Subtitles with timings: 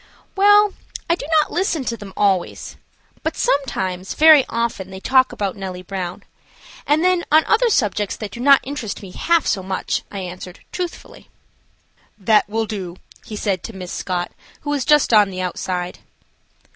[0.35, 0.73] "Well,
[1.07, 2.75] I do not listen to them always.
[3.21, 6.23] But sometimes, very often, they talk about Nellie Brown,
[6.87, 10.61] and then on other subjects that do not interest me half so much," I answered,
[10.71, 11.29] truthfully.
[12.17, 12.95] "That will do,"
[13.25, 15.99] he said to Miss Scott, who was just on the outside.